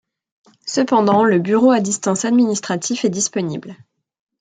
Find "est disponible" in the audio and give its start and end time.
3.05-3.75